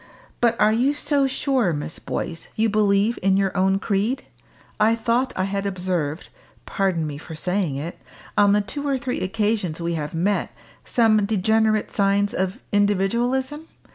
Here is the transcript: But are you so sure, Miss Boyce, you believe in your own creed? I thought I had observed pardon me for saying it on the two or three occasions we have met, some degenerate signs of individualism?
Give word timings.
But 0.39 0.59
are 0.59 0.73
you 0.73 0.95
so 0.95 1.27
sure, 1.27 1.73
Miss 1.73 1.99
Boyce, 1.99 2.47
you 2.55 2.69
believe 2.69 3.19
in 3.21 3.37
your 3.37 3.55
own 3.55 3.77
creed? 3.77 4.23
I 4.79 4.95
thought 4.95 5.31
I 5.35 5.43
had 5.43 5.67
observed 5.67 6.29
pardon 6.65 7.05
me 7.05 7.19
for 7.19 7.35
saying 7.35 7.75
it 7.75 7.99
on 8.35 8.53
the 8.53 8.61
two 8.61 8.87
or 8.87 8.97
three 8.97 9.19
occasions 9.19 9.79
we 9.79 9.93
have 9.93 10.15
met, 10.15 10.55
some 10.83 11.23
degenerate 11.25 11.91
signs 11.91 12.33
of 12.33 12.57
individualism? 12.71 13.67